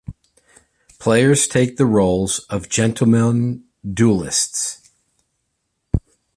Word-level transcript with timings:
Players 0.97 1.45
take 1.45 1.77
the 1.77 1.85
roles 1.85 2.39
of 2.49 2.67
gentlemen 2.69 3.65
duellists. 3.87 4.89